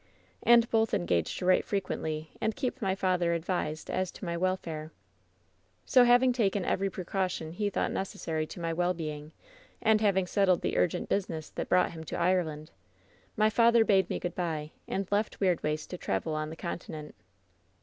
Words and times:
And 0.41 0.67
both 0.71 0.95
engaged 0.95 1.37
to 1.37 1.45
write 1.45 1.63
frequently 1.63 2.31
and 2.41 2.55
keep 2.55 2.81
my 2.81 2.95
father 2.95 3.33
advised 3.35 3.87
as 3.91 4.09
to 4.13 4.25
my 4.25 4.35
welfare. 4.35 4.91
"So, 5.85 6.05
having 6.05 6.33
taken 6.33 6.65
every 6.65 6.89
precaution 6.89 7.51
he 7.51 7.69
thought 7.69 7.91
neces 7.91 8.17
sary 8.17 8.47
to 8.47 8.59
my 8.59 8.73
well 8.73 8.95
being, 8.95 9.31
and 9.79 10.01
having 10.01 10.25
settled 10.25 10.61
the 10.61 10.75
urgent 10.75 11.07
business 11.07 11.51
that 11.51 11.69
brought 11.69 11.91
him 11.91 12.03
to 12.05 12.17
Ireland, 12.17 12.71
my 13.37 13.51
father 13.51 13.85
bade 13.85 14.09
me 14.09 14.17
good 14.17 14.33
by, 14.33 14.71
and 14.87 15.07
left 15.11 15.39
Weirdwaste 15.39 15.89
to 15.89 15.99
travel 15.99 16.33
on 16.33 16.49
the 16.49 16.55
Con 16.55 16.79
tinent. 16.79 17.11